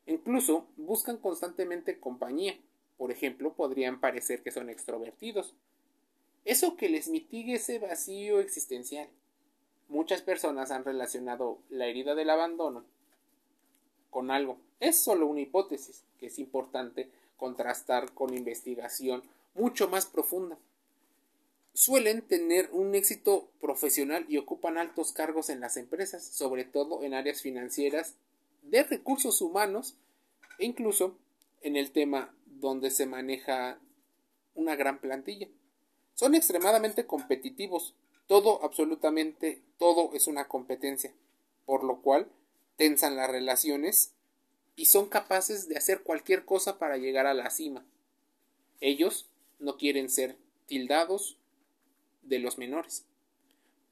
Incluso 0.07 0.69
buscan 0.77 1.19
constantemente 1.19 1.99
compañía. 1.99 2.57
Por 2.97 3.11
ejemplo, 3.11 3.55
podrían 3.55 4.01
parecer 4.01 4.43
que 4.43 4.53
son 4.53 4.71
extrovertidos. 4.71 5.55
Eso 6.47 6.77
que 6.77 6.89
les 6.89 7.09
mitigue 7.09 7.55
ese 7.55 7.81
vacío 7.81 8.39
existencial. 8.39 9.09
Muchas 9.89 10.23
personas 10.23 10.71
han 10.71 10.85
relacionado 10.85 11.59
la 11.71 11.87
herida 11.87 12.15
del 12.15 12.31
abandono 12.31 12.85
con 14.11 14.31
algo. 14.31 14.57
Es 14.79 14.97
solo 14.97 15.27
una 15.27 15.41
hipótesis 15.41 16.05
que 16.21 16.27
es 16.27 16.39
importante 16.39 17.11
contrastar 17.37 18.13
con 18.15 18.33
investigación 18.33 19.25
mucho 19.55 19.89
más 19.89 20.07
profunda. 20.07 20.57
Suelen 21.75 22.23
tener 22.23 22.71
un 22.71 22.95
éxito 22.95 23.51
profesional 23.61 24.25
y 24.29 24.39
ocupan 24.39 24.79
altos 24.79 25.13
cargos 25.13 25.51
en 25.51 25.59
las 25.59 25.77
empresas, 25.77 26.25
sobre 26.25 26.65
todo 26.65 27.03
en 27.03 27.13
áreas 27.13 27.43
financieras 27.43 28.15
de 28.63 28.85
recursos 28.85 29.41
humanos 29.41 29.97
e 30.61 30.67
incluso 30.67 31.19
en 31.63 31.77
el 31.77 31.91
tema 31.91 32.33
donde 32.47 32.93
se 32.93 33.07
maneja 33.07 33.81
una 34.55 34.77
gran 34.77 35.01
plantilla. 35.01 35.49
Son 36.17 36.35
extremadamente 36.35 37.07
competitivos. 37.07 37.95
Todo, 38.27 38.65
absolutamente 38.65 39.63
todo 39.79 40.11
es 40.15 40.27
una 40.27 40.49
competencia, 40.49 41.13
por 41.67 41.85
lo 41.85 42.01
cual 42.01 42.27
tensan 42.77 43.17
las 43.17 43.31
relaciones 43.31 44.15
y 44.77 44.87
son 44.87 45.09
capaces 45.09 45.69
de 45.69 45.77
hacer 45.77 46.03
cualquier 46.03 46.47
cosa 46.47 46.79
para 46.79 46.97
llegar 46.97 47.27
a 47.27 47.35
la 47.35 47.51
cima. 47.51 47.85
Ellos 48.81 49.29
no 49.59 49.77
quieren 49.77 50.09
ser 50.09 50.39
tildados 50.65 51.37
de 52.23 52.39
los 52.39 52.57
menores. 52.57 53.05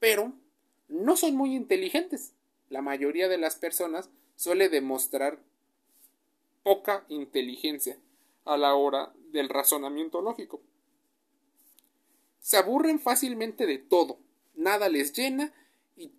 Pero 0.01 0.33
no 0.89 1.17
son 1.17 1.37
muy 1.37 1.55
inteligentes. 1.55 2.33
La 2.71 2.81
mayoría 2.81 3.29
de 3.29 3.39
las 3.39 3.57
personas 3.57 4.09
suele 4.35 4.71
demostrar 4.71 5.39
poca 6.63 7.05
inteligencia 7.09 7.99
a 8.47 8.57
la 8.57 8.75
hora 8.75 9.13
del 9.31 9.51
razonamiento 9.51 10.23
lógico. 10.23 10.63
Se 12.45 12.59
aburren 12.59 13.01
fácilmente 13.01 13.65
de 13.65 13.79
todo, 13.79 14.19
nada 14.55 14.91
les 14.91 15.15
llena 15.15 15.51
y 15.97 16.11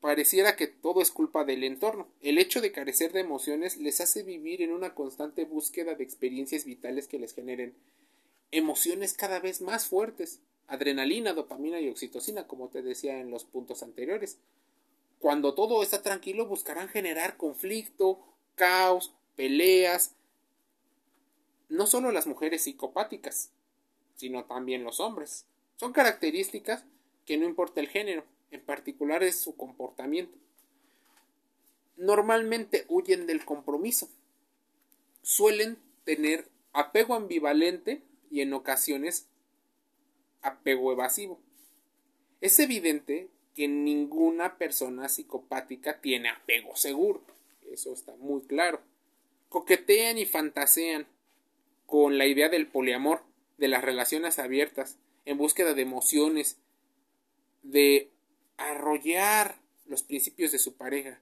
pareciera 0.00 0.56
que 0.56 0.66
todo 0.66 1.02
es 1.02 1.10
culpa 1.10 1.44
del 1.44 1.62
entorno. 1.62 2.08
El 2.22 2.38
hecho 2.38 2.62
de 2.62 2.72
carecer 2.72 3.12
de 3.12 3.20
emociones 3.20 3.76
les 3.76 4.00
hace 4.00 4.22
vivir 4.22 4.62
en 4.62 4.72
una 4.72 4.94
constante 4.94 5.44
búsqueda 5.44 5.94
de 5.94 6.02
experiencias 6.02 6.64
vitales 6.64 7.06
que 7.06 7.18
les 7.18 7.34
generen 7.34 7.74
emociones 8.50 9.12
cada 9.12 9.40
vez 9.40 9.60
más 9.60 9.84
fuertes, 9.84 10.40
adrenalina, 10.68 11.34
dopamina 11.34 11.78
y 11.82 11.90
oxitocina, 11.90 12.46
como 12.46 12.68
te 12.68 12.80
decía 12.80 13.20
en 13.20 13.30
los 13.30 13.44
puntos 13.44 13.82
anteriores. 13.82 14.38
Cuando 15.18 15.52
todo 15.52 15.82
está 15.82 16.00
tranquilo 16.00 16.46
buscarán 16.46 16.88
generar 16.88 17.36
conflicto, 17.36 18.20
caos, 18.54 19.12
peleas, 19.36 20.14
no 21.68 21.86
solo 21.86 22.10
las 22.10 22.26
mujeres 22.26 22.62
psicopáticas, 22.62 23.50
sino 24.16 24.46
también 24.46 24.82
los 24.82 24.98
hombres. 24.98 25.44
Son 25.76 25.92
características 25.92 26.84
que 27.24 27.36
no 27.36 27.46
importa 27.46 27.80
el 27.80 27.88
género, 27.88 28.24
en 28.50 28.60
particular 28.60 29.22
es 29.22 29.40
su 29.40 29.56
comportamiento. 29.56 30.38
Normalmente 31.96 32.84
huyen 32.88 33.26
del 33.26 33.44
compromiso. 33.44 34.08
Suelen 35.22 35.78
tener 36.04 36.48
apego 36.72 37.14
ambivalente 37.14 38.02
y 38.30 38.40
en 38.40 38.52
ocasiones 38.52 39.28
apego 40.42 40.92
evasivo. 40.92 41.40
Es 42.40 42.58
evidente 42.58 43.28
que 43.54 43.68
ninguna 43.68 44.58
persona 44.58 45.08
psicopática 45.08 46.00
tiene 46.00 46.28
apego 46.28 46.76
seguro. 46.76 47.22
Eso 47.70 47.92
está 47.92 48.14
muy 48.16 48.42
claro 48.42 48.82
coquetean 49.54 50.18
y 50.18 50.26
fantasean 50.26 51.06
con 51.86 52.18
la 52.18 52.26
idea 52.26 52.48
del 52.48 52.66
poliamor, 52.66 53.22
de 53.56 53.68
las 53.68 53.84
relaciones 53.84 54.40
abiertas, 54.40 54.98
en 55.24 55.38
búsqueda 55.38 55.74
de 55.74 55.82
emociones, 55.82 56.58
de 57.62 58.10
arrollar 58.56 59.58
los 59.86 60.02
principios 60.02 60.52
de 60.52 60.58
su 60.58 60.74
pareja. 60.74 61.20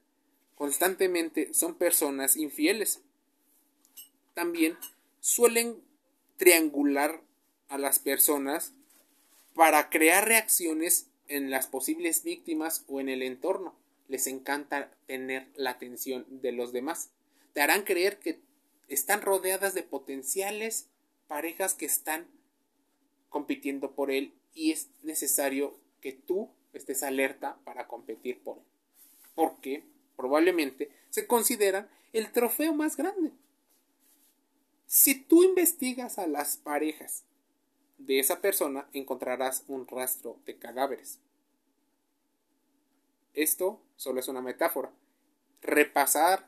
Constantemente 0.55 1.53
son 1.53 1.75
personas 1.75 2.35
infieles. 2.35 3.01
También 4.33 4.77
suelen 5.19 5.81
triangular 6.37 7.21
a 7.69 7.77
las 7.77 7.99
personas 7.99 8.73
para 9.53 9.89
crear 9.89 10.27
reacciones 10.27 11.07
en 11.27 11.49
las 11.49 11.67
posibles 11.67 12.23
víctimas 12.23 12.83
o 12.87 12.99
en 12.99 13.09
el 13.09 13.21
entorno. 13.21 13.75
Les 14.07 14.27
encanta 14.27 14.91
tener 15.07 15.47
la 15.55 15.71
atención 15.71 16.25
de 16.29 16.51
los 16.51 16.73
demás 16.73 17.09
te 17.53 17.61
harán 17.61 17.83
creer 17.83 18.19
que 18.19 18.39
están 18.87 19.21
rodeadas 19.21 19.73
de 19.73 19.83
potenciales 19.83 20.87
parejas 21.27 21.75
que 21.75 21.85
están 21.85 22.27
compitiendo 23.33 23.95
por 23.95 24.11
él 24.11 24.31
y 24.53 24.71
es 24.71 24.91
necesario 25.01 25.75
que 26.01 26.11
tú 26.13 26.51
estés 26.71 27.01
alerta 27.01 27.57
para 27.65 27.87
competir 27.87 28.39
por 28.43 28.57
él. 28.57 28.63
Porque 29.33 29.83
probablemente 30.15 30.91
se 31.09 31.25
considera 31.25 31.89
el 32.13 32.31
trofeo 32.31 32.75
más 32.75 32.95
grande. 32.95 33.31
Si 34.85 35.15
tú 35.15 35.43
investigas 35.43 36.19
a 36.19 36.27
las 36.27 36.57
parejas 36.57 37.23
de 37.97 38.19
esa 38.19 38.39
persona, 38.39 38.87
encontrarás 38.93 39.63
un 39.67 39.87
rastro 39.87 40.37
de 40.45 40.59
cadáveres. 40.59 41.19
Esto 43.33 43.81
solo 43.95 44.19
es 44.19 44.27
una 44.27 44.41
metáfora. 44.41 44.91
Repasar 45.63 46.45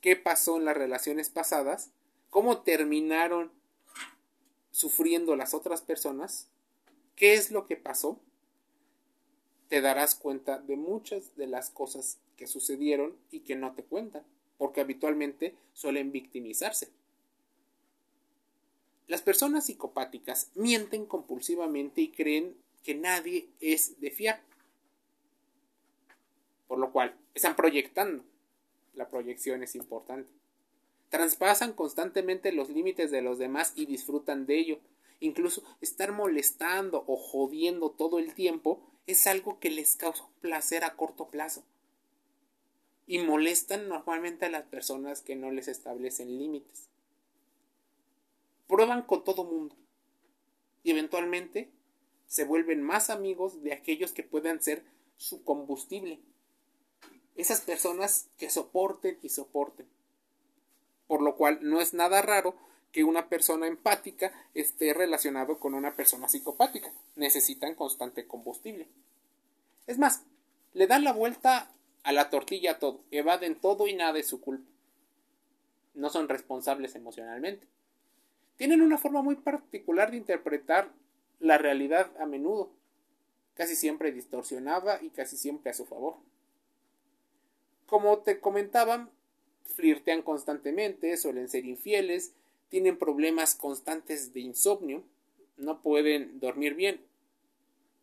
qué 0.00 0.16
pasó 0.16 0.56
en 0.56 0.64
las 0.64 0.76
relaciones 0.76 1.30
pasadas, 1.30 1.92
cómo 2.30 2.62
terminaron 2.62 3.52
sufriendo 4.76 5.36
las 5.36 5.54
otras 5.54 5.80
personas, 5.80 6.48
qué 7.14 7.32
es 7.32 7.50
lo 7.50 7.66
que 7.66 7.78
pasó, 7.78 8.20
te 9.70 9.80
darás 9.80 10.14
cuenta 10.14 10.58
de 10.58 10.76
muchas 10.76 11.34
de 11.34 11.46
las 11.46 11.70
cosas 11.70 12.18
que 12.36 12.46
sucedieron 12.46 13.16
y 13.30 13.40
que 13.40 13.56
no 13.56 13.72
te 13.74 13.84
cuentan, 13.84 14.22
porque 14.58 14.82
habitualmente 14.82 15.54
suelen 15.72 16.12
victimizarse. 16.12 16.90
Las 19.06 19.22
personas 19.22 19.64
psicopáticas 19.64 20.50
mienten 20.54 21.06
compulsivamente 21.06 22.02
y 22.02 22.12
creen 22.12 22.54
que 22.82 22.94
nadie 22.94 23.48
es 23.60 23.98
de 23.98 24.10
fiar, 24.10 24.42
por 26.68 26.78
lo 26.78 26.92
cual 26.92 27.16
están 27.32 27.56
proyectando 27.56 28.22
la 28.92 29.08
proyección 29.08 29.62
es 29.62 29.74
importante. 29.74 30.35
Traspasan 31.16 31.72
constantemente 31.72 32.52
los 32.52 32.68
límites 32.68 33.10
de 33.10 33.22
los 33.22 33.38
demás 33.38 33.72
y 33.74 33.86
disfrutan 33.86 34.44
de 34.44 34.58
ello. 34.58 34.80
Incluso 35.18 35.64
estar 35.80 36.12
molestando 36.12 37.04
o 37.06 37.16
jodiendo 37.16 37.90
todo 37.90 38.18
el 38.18 38.34
tiempo 38.34 38.82
es 39.06 39.26
algo 39.26 39.58
que 39.58 39.70
les 39.70 39.96
causa 39.96 40.28
placer 40.42 40.84
a 40.84 40.94
corto 40.94 41.28
plazo. 41.30 41.64
Y 43.06 43.16
molestan 43.20 43.88
normalmente 43.88 44.44
a 44.44 44.50
las 44.50 44.64
personas 44.64 45.22
que 45.22 45.36
no 45.36 45.50
les 45.50 45.68
establecen 45.68 46.36
límites. 46.36 46.90
Prueban 48.68 49.00
con 49.00 49.24
todo 49.24 49.44
mundo. 49.44 49.74
Y 50.82 50.90
eventualmente 50.90 51.70
se 52.26 52.44
vuelven 52.44 52.82
más 52.82 53.08
amigos 53.08 53.62
de 53.62 53.72
aquellos 53.72 54.12
que 54.12 54.22
puedan 54.22 54.60
ser 54.60 54.84
su 55.16 55.42
combustible 55.44 56.20
esas 57.36 57.62
personas 57.62 58.28
que 58.36 58.50
soporten 58.50 59.18
y 59.22 59.30
soporten. 59.30 59.95
Por 61.06 61.22
lo 61.22 61.36
cual 61.36 61.58
no 61.62 61.80
es 61.80 61.94
nada 61.94 62.22
raro 62.22 62.56
que 62.92 63.04
una 63.04 63.28
persona 63.28 63.66
empática 63.66 64.32
esté 64.54 64.94
relacionado 64.94 65.58
con 65.58 65.74
una 65.74 65.94
persona 65.96 66.28
psicopática. 66.28 66.92
Necesitan 67.14 67.74
constante 67.74 68.26
combustible. 68.26 68.88
Es 69.86 69.98
más, 69.98 70.22
le 70.72 70.86
dan 70.86 71.04
la 71.04 71.12
vuelta 71.12 71.70
a 72.02 72.12
la 72.12 72.30
tortilla 72.30 72.72
a 72.72 72.78
todo, 72.78 73.02
evaden 73.10 73.56
todo 73.56 73.86
y 73.86 73.94
nada 73.94 74.18
es 74.18 74.28
su 74.28 74.40
culpa. 74.40 74.70
No 75.94 76.10
son 76.10 76.28
responsables 76.28 76.94
emocionalmente. 76.94 77.66
Tienen 78.56 78.80
una 78.80 78.96
forma 78.96 79.22
muy 79.22 79.36
particular 79.36 80.10
de 80.10 80.18
interpretar 80.18 80.90
la 81.40 81.58
realidad 81.58 82.10
a 82.18 82.26
menudo, 82.26 82.70
casi 83.54 83.76
siempre 83.76 84.12
distorsionada 84.12 85.02
y 85.02 85.10
casi 85.10 85.36
siempre 85.36 85.70
a 85.70 85.74
su 85.74 85.84
favor. 85.84 86.16
Como 87.86 88.18
te 88.18 88.40
comentaban, 88.40 89.10
flirtean 89.74 90.22
constantemente, 90.22 91.16
suelen 91.16 91.48
ser 91.48 91.64
infieles, 91.64 92.32
tienen 92.68 92.98
problemas 92.98 93.54
constantes 93.54 94.32
de 94.32 94.40
insomnio, 94.40 95.04
no 95.56 95.80
pueden 95.82 96.40
dormir 96.40 96.74
bien. 96.74 97.00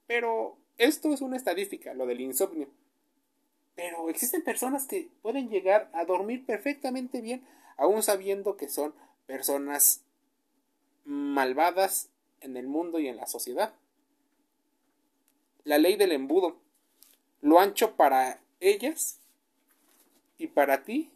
Pero 0.07 0.57
esto 0.77 1.13
es 1.13 1.21
una 1.21 1.37
estadística, 1.37 1.93
lo 1.93 2.05
del 2.05 2.21
insomnio. 2.21 2.69
Pero 3.75 4.09
existen 4.09 4.43
personas 4.43 4.87
que 4.87 5.09
pueden 5.21 5.49
llegar 5.49 5.89
a 5.93 6.05
dormir 6.05 6.45
perfectamente 6.45 7.21
bien, 7.21 7.45
aún 7.77 8.03
sabiendo 8.03 8.55
que 8.57 8.69
son 8.69 8.93
personas 9.25 10.03
malvadas 11.05 12.09
en 12.41 12.57
el 12.57 12.67
mundo 12.67 12.99
y 12.99 13.07
en 13.07 13.17
la 13.17 13.27
sociedad. 13.27 13.73
La 15.63 15.77
ley 15.77 15.95
del 15.95 16.11
embudo. 16.11 16.57
Lo 17.41 17.59
ancho 17.59 17.95
para 17.95 18.39
ellas 18.59 19.19
y 20.37 20.47
para 20.47 20.83
ti 20.83 21.12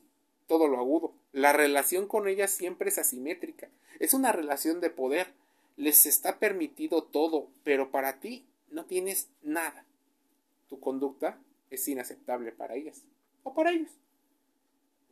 todo 0.47 0.67
lo 0.67 0.79
agudo. 0.79 1.13
La 1.31 1.53
relación 1.53 2.07
con 2.07 2.27
ellas 2.27 2.51
siempre 2.51 2.89
es 2.89 2.97
asimétrica. 2.97 3.69
Es 3.99 4.13
una 4.13 4.31
relación 4.31 4.81
de 4.81 4.89
poder. 4.89 5.33
Les 5.75 6.05
está 6.05 6.39
permitido 6.39 7.03
todo, 7.03 7.47
pero 7.63 7.91
para 7.91 8.19
ti 8.19 8.45
no 8.71 8.85
tienes 8.85 9.29
nada. 9.43 9.85
Tu 10.69 10.79
conducta 10.79 11.39
es 11.69 11.87
inaceptable 11.87 12.51
para 12.51 12.75
ellas 12.75 13.03
o 13.43 13.53
para 13.53 13.71
ellos. 13.71 13.91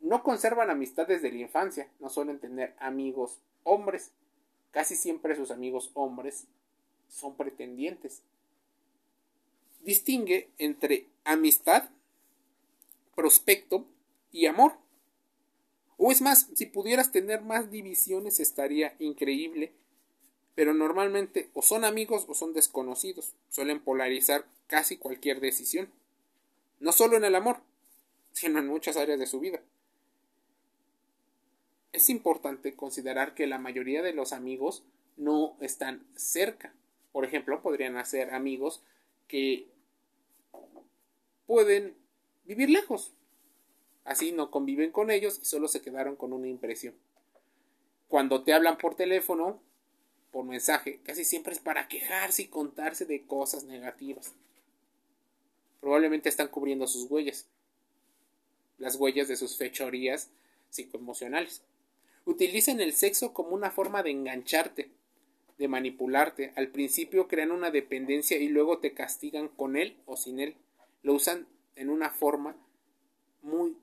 No 0.00 0.22
conservan 0.22 0.70
amistad 0.70 1.06
desde 1.06 1.32
la 1.32 1.38
infancia, 1.38 1.88
no 2.00 2.10
suelen 2.10 2.38
tener 2.38 2.74
amigos 2.78 3.38
hombres. 3.64 4.12
Casi 4.70 4.94
siempre 4.94 5.36
sus 5.36 5.50
amigos 5.50 5.90
hombres 5.94 6.46
son 7.08 7.36
pretendientes. 7.36 8.22
Distingue 9.80 10.50
entre 10.58 11.06
amistad, 11.24 11.88
prospecto 13.14 13.86
y 14.32 14.46
amor. 14.46 14.74
O 15.96 16.12
es 16.12 16.20
más, 16.20 16.48
si 16.54 16.66
pudieras 16.66 17.10
tener 17.10 17.42
más 17.42 17.70
divisiones 17.70 18.40
estaría 18.40 18.94
increíble, 18.98 19.72
pero 20.54 20.74
normalmente 20.74 21.50
o 21.54 21.62
son 21.62 21.84
amigos 21.84 22.24
o 22.28 22.34
son 22.34 22.52
desconocidos, 22.52 23.34
suelen 23.48 23.80
polarizar 23.80 24.46
casi 24.66 24.96
cualquier 24.96 25.40
decisión, 25.40 25.90
no 26.80 26.92
solo 26.92 27.16
en 27.16 27.24
el 27.24 27.34
amor, 27.34 27.58
sino 28.32 28.58
en 28.58 28.66
muchas 28.66 28.96
áreas 28.96 29.18
de 29.18 29.26
su 29.26 29.40
vida. 29.40 29.62
Es 31.92 32.10
importante 32.10 32.74
considerar 32.74 33.34
que 33.34 33.46
la 33.46 33.58
mayoría 33.58 34.02
de 34.02 34.12
los 34.12 34.32
amigos 34.32 34.84
no 35.16 35.56
están 35.60 36.06
cerca. 36.14 36.74
Por 37.12 37.24
ejemplo, 37.24 37.62
podrían 37.62 38.04
ser 38.04 38.34
amigos 38.34 38.82
que 39.28 39.66
pueden 41.46 41.96
vivir 42.44 42.68
lejos, 42.68 43.12
Así 44.06 44.30
no 44.30 44.52
conviven 44.52 44.92
con 44.92 45.10
ellos 45.10 45.40
y 45.42 45.44
solo 45.44 45.66
se 45.66 45.82
quedaron 45.82 46.14
con 46.14 46.32
una 46.32 46.46
impresión. 46.46 46.94
Cuando 48.06 48.44
te 48.44 48.52
hablan 48.52 48.78
por 48.78 48.94
teléfono, 48.94 49.60
por 50.30 50.44
mensaje, 50.44 51.00
casi 51.02 51.24
siempre 51.24 51.52
es 51.52 51.58
para 51.58 51.88
quejarse 51.88 52.42
y 52.42 52.46
contarse 52.46 53.04
de 53.04 53.26
cosas 53.26 53.64
negativas. 53.64 54.32
Probablemente 55.80 56.28
están 56.28 56.48
cubriendo 56.48 56.86
sus 56.86 57.10
huellas, 57.10 57.48
las 58.78 58.94
huellas 58.94 59.26
de 59.26 59.34
sus 59.34 59.56
fechorías 59.56 60.30
psicoemocionales. 60.70 61.62
Utilizan 62.24 62.80
el 62.80 62.92
sexo 62.92 63.32
como 63.32 63.50
una 63.50 63.72
forma 63.72 64.04
de 64.04 64.12
engancharte, 64.12 64.92
de 65.58 65.68
manipularte. 65.68 66.52
Al 66.54 66.68
principio 66.68 67.26
crean 67.26 67.50
una 67.50 67.72
dependencia 67.72 68.38
y 68.38 68.48
luego 68.48 68.78
te 68.78 68.94
castigan 68.94 69.48
con 69.48 69.76
él 69.76 69.96
o 70.06 70.16
sin 70.16 70.38
él. 70.38 70.54
Lo 71.02 71.14
usan 71.14 71.48
en 71.74 71.90
una 71.90 72.10
forma 72.10 72.56
muy 73.42 73.76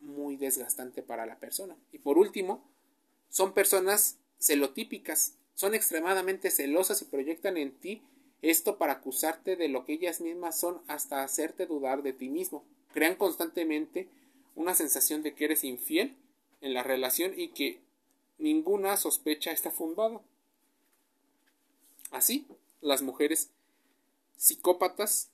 muy 0.00 0.36
desgastante 0.36 1.02
para 1.02 1.26
la 1.26 1.38
persona. 1.38 1.76
Y 1.92 1.98
por 1.98 2.18
último, 2.18 2.64
son 3.28 3.52
personas 3.52 4.18
celotípicas, 4.38 5.34
son 5.54 5.74
extremadamente 5.74 6.50
celosas 6.50 7.02
y 7.02 7.04
proyectan 7.06 7.56
en 7.56 7.72
ti 7.72 8.02
esto 8.42 8.78
para 8.78 8.94
acusarte 8.94 9.56
de 9.56 9.68
lo 9.68 9.84
que 9.84 9.94
ellas 9.94 10.20
mismas 10.20 10.58
son 10.58 10.80
hasta 10.88 11.22
hacerte 11.22 11.66
dudar 11.66 12.02
de 12.02 12.12
ti 12.12 12.28
mismo. 12.28 12.64
Crean 12.92 13.14
constantemente 13.14 14.08
una 14.56 14.74
sensación 14.74 15.22
de 15.22 15.34
que 15.34 15.44
eres 15.44 15.64
infiel 15.64 16.16
en 16.60 16.74
la 16.74 16.82
relación 16.82 17.38
y 17.38 17.48
que 17.48 17.80
ninguna 18.38 18.96
sospecha 18.96 19.52
está 19.52 19.70
fundada. 19.70 20.20
Así, 22.10 22.46
las 22.80 23.02
mujeres 23.02 23.50
psicópatas, 24.36 25.30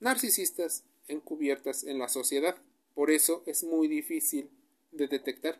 narcisistas, 0.00 0.84
encubiertas 1.06 1.84
en 1.84 1.98
la 1.98 2.08
sociedad 2.08 2.56
por 2.94 3.10
eso 3.10 3.42
es 3.46 3.64
muy 3.64 3.88
difícil 3.88 4.50
de 4.90 5.08
detectar. 5.08 5.58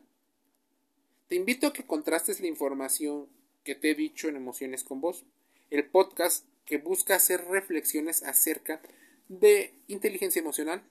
Te 1.28 1.36
invito 1.36 1.66
a 1.66 1.72
que 1.72 1.86
contrastes 1.86 2.40
la 2.40 2.46
información 2.46 3.28
que 3.64 3.74
te 3.74 3.90
he 3.90 3.94
dicho 3.94 4.28
en 4.28 4.36
Emociones 4.36 4.84
con 4.84 5.00
Vos, 5.00 5.24
el 5.70 5.88
podcast 5.88 6.46
que 6.66 6.78
busca 6.78 7.14
hacer 7.14 7.44
reflexiones 7.46 8.22
acerca 8.22 8.82
de 9.28 9.72
inteligencia 9.88 10.40
emocional, 10.40 10.82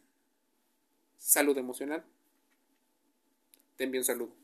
salud 1.18 1.58
emocional. 1.58 2.04
Te 3.78 3.84
envío 3.84 4.02
un 4.02 4.06
saludo. 4.06 4.41